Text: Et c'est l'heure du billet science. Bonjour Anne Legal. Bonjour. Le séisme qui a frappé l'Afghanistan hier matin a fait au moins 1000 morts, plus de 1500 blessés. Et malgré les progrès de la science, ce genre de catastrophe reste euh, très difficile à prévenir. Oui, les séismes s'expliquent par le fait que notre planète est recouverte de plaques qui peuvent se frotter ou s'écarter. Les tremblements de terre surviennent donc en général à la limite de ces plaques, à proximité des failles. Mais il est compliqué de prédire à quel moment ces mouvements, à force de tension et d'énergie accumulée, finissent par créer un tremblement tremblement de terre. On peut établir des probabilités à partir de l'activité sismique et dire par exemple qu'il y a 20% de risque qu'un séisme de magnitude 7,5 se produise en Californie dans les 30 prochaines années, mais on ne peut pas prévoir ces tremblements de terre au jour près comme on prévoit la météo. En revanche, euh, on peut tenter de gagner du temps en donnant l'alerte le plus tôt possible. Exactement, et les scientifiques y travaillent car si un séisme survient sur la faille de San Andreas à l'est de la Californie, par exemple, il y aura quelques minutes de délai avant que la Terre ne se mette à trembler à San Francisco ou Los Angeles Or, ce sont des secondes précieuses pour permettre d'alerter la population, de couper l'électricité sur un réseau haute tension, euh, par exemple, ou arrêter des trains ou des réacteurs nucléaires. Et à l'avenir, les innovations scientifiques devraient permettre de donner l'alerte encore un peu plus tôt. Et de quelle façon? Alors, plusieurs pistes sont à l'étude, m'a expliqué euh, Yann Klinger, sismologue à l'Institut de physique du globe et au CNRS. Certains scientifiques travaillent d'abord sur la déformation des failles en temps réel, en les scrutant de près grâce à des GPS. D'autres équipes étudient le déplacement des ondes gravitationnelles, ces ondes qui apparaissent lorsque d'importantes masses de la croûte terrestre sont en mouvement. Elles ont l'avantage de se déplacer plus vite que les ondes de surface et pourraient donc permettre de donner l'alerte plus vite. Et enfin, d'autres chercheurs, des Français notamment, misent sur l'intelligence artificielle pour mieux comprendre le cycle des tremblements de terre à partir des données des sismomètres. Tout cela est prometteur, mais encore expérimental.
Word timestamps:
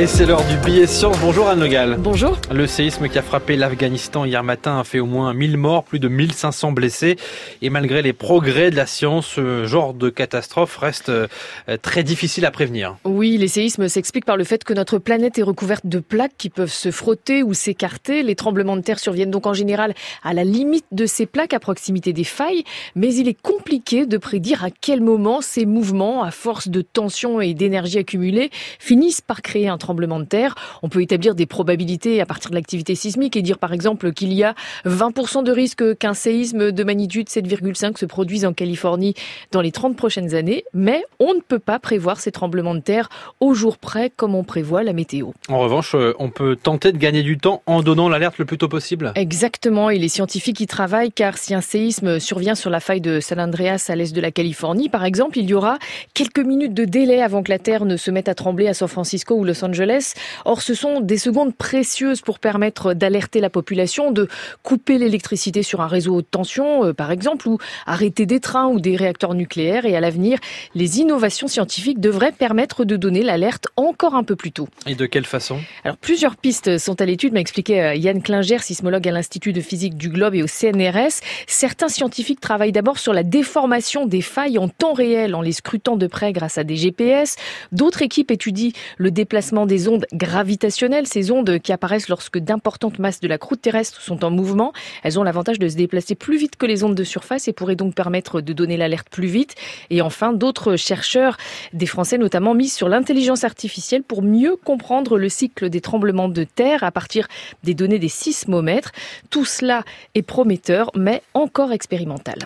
Et 0.00 0.06
c'est 0.06 0.24
l'heure 0.24 0.42
du 0.46 0.56
billet 0.56 0.86
science. 0.86 1.18
Bonjour 1.20 1.46
Anne 1.46 1.60
Legal. 1.60 1.96
Bonjour. 1.98 2.38
Le 2.50 2.66
séisme 2.66 3.06
qui 3.10 3.18
a 3.18 3.22
frappé 3.22 3.54
l'Afghanistan 3.54 4.24
hier 4.24 4.42
matin 4.42 4.80
a 4.80 4.84
fait 4.84 4.98
au 4.98 5.04
moins 5.04 5.34
1000 5.34 5.58
morts, 5.58 5.84
plus 5.84 5.98
de 5.98 6.08
1500 6.08 6.72
blessés. 6.72 7.16
Et 7.60 7.68
malgré 7.68 8.00
les 8.00 8.14
progrès 8.14 8.70
de 8.70 8.76
la 8.76 8.86
science, 8.86 9.26
ce 9.26 9.66
genre 9.66 9.92
de 9.92 10.08
catastrophe 10.08 10.78
reste 10.78 11.10
euh, 11.10 11.26
très 11.82 12.02
difficile 12.02 12.46
à 12.46 12.50
prévenir. 12.50 12.96
Oui, 13.04 13.36
les 13.36 13.48
séismes 13.48 13.88
s'expliquent 13.88 14.24
par 14.24 14.38
le 14.38 14.44
fait 14.44 14.64
que 14.64 14.72
notre 14.72 14.96
planète 14.96 15.38
est 15.38 15.42
recouverte 15.42 15.84
de 15.84 15.98
plaques 15.98 16.32
qui 16.38 16.48
peuvent 16.48 16.72
se 16.72 16.90
frotter 16.90 17.42
ou 17.42 17.52
s'écarter. 17.52 18.22
Les 18.22 18.36
tremblements 18.36 18.78
de 18.78 18.82
terre 18.82 19.00
surviennent 19.00 19.30
donc 19.30 19.46
en 19.46 19.52
général 19.52 19.92
à 20.24 20.32
la 20.32 20.44
limite 20.44 20.86
de 20.92 21.04
ces 21.04 21.26
plaques, 21.26 21.52
à 21.52 21.60
proximité 21.60 22.14
des 22.14 22.24
failles. 22.24 22.64
Mais 22.94 23.14
il 23.14 23.28
est 23.28 23.38
compliqué 23.38 24.06
de 24.06 24.16
prédire 24.16 24.64
à 24.64 24.70
quel 24.70 25.02
moment 25.02 25.42
ces 25.42 25.66
mouvements, 25.66 26.22
à 26.22 26.30
force 26.30 26.68
de 26.68 26.80
tension 26.80 27.42
et 27.42 27.52
d'énergie 27.52 27.98
accumulée, 27.98 28.50
finissent 28.78 29.20
par 29.20 29.42
créer 29.42 29.68
un 29.68 29.76
tremblement 29.76 29.89
tremblement 29.90 30.20
de 30.20 30.24
terre. 30.24 30.54
On 30.84 30.88
peut 30.88 31.02
établir 31.02 31.34
des 31.34 31.46
probabilités 31.46 32.20
à 32.20 32.26
partir 32.26 32.50
de 32.50 32.54
l'activité 32.54 32.94
sismique 32.94 33.34
et 33.34 33.42
dire 33.42 33.58
par 33.58 33.72
exemple 33.72 34.12
qu'il 34.12 34.32
y 34.32 34.44
a 34.44 34.54
20% 34.86 35.42
de 35.42 35.50
risque 35.50 35.98
qu'un 35.98 36.14
séisme 36.14 36.70
de 36.70 36.84
magnitude 36.84 37.26
7,5 37.26 37.98
se 37.98 38.06
produise 38.06 38.44
en 38.44 38.52
Californie 38.52 39.14
dans 39.50 39.60
les 39.60 39.72
30 39.72 39.96
prochaines 39.96 40.36
années, 40.36 40.62
mais 40.74 41.02
on 41.18 41.34
ne 41.34 41.40
peut 41.40 41.58
pas 41.58 41.80
prévoir 41.80 42.20
ces 42.20 42.30
tremblements 42.30 42.76
de 42.76 42.80
terre 42.80 43.08
au 43.40 43.52
jour 43.52 43.78
près 43.78 44.12
comme 44.14 44.36
on 44.36 44.44
prévoit 44.44 44.84
la 44.84 44.92
météo. 44.92 45.30
En 45.48 45.58
revanche, 45.58 45.96
euh, 45.96 46.14
on 46.20 46.30
peut 46.30 46.54
tenter 46.54 46.92
de 46.92 46.98
gagner 46.98 47.24
du 47.24 47.36
temps 47.36 47.62
en 47.66 47.82
donnant 47.82 48.08
l'alerte 48.08 48.38
le 48.38 48.44
plus 48.44 48.58
tôt 48.58 48.68
possible. 48.68 49.10
Exactement, 49.16 49.90
et 49.90 49.98
les 49.98 50.08
scientifiques 50.08 50.60
y 50.60 50.68
travaillent 50.68 51.10
car 51.10 51.36
si 51.36 51.52
un 51.52 51.62
séisme 51.62 52.20
survient 52.20 52.54
sur 52.54 52.70
la 52.70 52.78
faille 52.78 53.00
de 53.00 53.18
San 53.18 53.40
Andreas 53.40 53.86
à 53.88 53.96
l'est 53.96 54.14
de 54.14 54.20
la 54.20 54.30
Californie, 54.30 54.88
par 54.88 55.04
exemple, 55.04 55.36
il 55.36 55.50
y 55.50 55.54
aura 55.54 55.78
quelques 56.14 56.38
minutes 56.38 56.74
de 56.74 56.84
délai 56.84 57.22
avant 57.22 57.42
que 57.42 57.50
la 57.50 57.58
Terre 57.58 57.84
ne 57.84 57.96
se 57.96 58.12
mette 58.12 58.28
à 58.28 58.36
trembler 58.36 58.68
à 58.68 58.74
San 58.74 58.86
Francisco 58.86 59.34
ou 59.34 59.42
Los 59.42 59.64
Angeles 59.64 59.69
Or, 60.44 60.62
ce 60.62 60.74
sont 60.74 61.00
des 61.00 61.18
secondes 61.18 61.54
précieuses 61.54 62.20
pour 62.20 62.38
permettre 62.38 62.94
d'alerter 62.94 63.40
la 63.40 63.50
population, 63.50 64.10
de 64.10 64.28
couper 64.62 64.98
l'électricité 64.98 65.62
sur 65.62 65.80
un 65.80 65.86
réseau 65.86 66.16
haute 66.16 66.30
tension, 66.30 66.84
euh, 66.84 66.92
par 66.92 67.10
exemple, 67.10 67.48
ou 67.48 67.58
arrêter 67.86 68.26
des 68.26 68.40
trains 68.40 68.68
ou 68.68 68.80
des 68.80 68.96
réacteurs 68.96 69.34
nucléaires. 69.34 69.84
Et 69.84 69.96
à 69.96 70.00
l'avenir, 70.00 70.38
les 70.74 71.00
innovations 71.00 71.48
scientifiques 71.48 72.00
devraient 72.00 72.32
permettre 72.32 72.84
de 72.84 72.96
donner 72.96 73.22
l'alerte 73.22 73.68
encore 73.76 74.14
un 74.14 74.24
peu 74.24 74.36
plus 74.36 74.52
tôt. 74.52 74.68
Et 74.86 74.94
de 74.94 75.06
quelle 75.06 75.26
façon? 75.26 75.60
Alors, 75.84 75.96
plusieurs 75.96 76.36
pistes 76.36 76.78
sont 76.78 77.00
à 77.00 77.06
l'étude, 77.06 77.32
m'a 77.32 77.40
expliqué 77.40 77.82
euh, 77.82 77.94
Yann 77.94 78.22
Klinger, 78.22 78.58
sismologue 78.58 79.06
à 79.08 79.12
l'Institut 79.12 79.52
de 79.52 79.60
physique 79.60 79.96
du 79.96 80.08
globe 80.08 80.34
et 80.34 80.42
au 80.42 80.46
CNRS. 80.46 81.20
Certains 81.46 81.88
scientifiques 81.88 82.40
travaillent 82.40 82.72
d'abord 82.72 82.98
sur 82.98 83.12
la 83.12 83.22
déformation 83.22 84.06
des 84.06 84.22
failles 84.22 84.58
en 84.58 84.68
temps 84.68 84.92
réel, 84.92 85.34
en 85.34 85.42
les 85.42 85.52
scrutant 85.52 85.96
de 85.96 86.06
près 86.06 86.32
grâce 86.32 86.58
à 86.58 86.64
des 86.64 86.76
GPS. 86.76 87.36
D'autres 87.72 88.02
équipes 88.02 88.30
étudient 88.30 88.70
le 88.96 89.10
déplacement 89.10 89.59
des 89.66 89.88
ondes 89.88 90.06
gravitationnelles, 90.12 91.06
ces 91.06 91.30
ondes 91.30 91.58
qui 91.58 91.72
apparaissent 91.72 92.08
lorsque 92.08 92.38
d'importantes 92.38 92.98
masses 92.98 93.20
de 93.20 93.28
la 93.28 93.38
croûte 93.38 93.60
terrestre 93.60 94.00
sont 94.00 94.24
en 94.24 94.30
mouvement. 94.30 94.72
Elles 95.02 95.18
ont 95.18 95.22
l'avantage 95.22 95.58
de 95.58 95.68
se 95.68 95.76
déplacer 95.76 96.14
plus 96.14 96.38
vite 96.38 96.56
que 96.56 96.66
les 96.66 96.84
ondes 96.84 96.94
de 96.94 97.04
surface 97.04 97.48
et 97.48 97.52
pourraient 97.52 97.76
donc 97.76 97.94
permettre 97.94 98.40
de 98.40 98.52
donner 98.52 98.76
l'alerte 98.76 99.08
plus 99.10 99.26
vite. 99.26 99.54
Et 99.90 100.02
enfin, 100.02 100.32
d'autres 100.32 100.76
chercheurs, 100.76 101.36
des 101.72 101.86
Français 101.86 102.18
notamment, 102.18 102.54
misent 102.54 102.74
sur 102.74 102.88
l'intelligence 102.88 103.44
artificielle 103.44 104.02
pour 104.02 104.22
mieux 104.22 104.56
comprendre 104.56 105.18
le 105.18 105.28
cycle 105.28 105.70
des 105.70 105.80
tremblements 105.80 106.28
de 106.28 106.44
terre 106.44 106.84
à 106.84 106.90
partir 106.90 107.28
des 107.64 107.74
données 107.74 107.98
des 107.98 108.08
sismomètres. 108.08 108.92
Tout 109.30 109.44
cela 109.44 109.84
est 110.14 110.22
prometteur, 110.22 110.90
mais 110.94 111.22
encore 111.34 111.72
expérimental. 111.72 112.38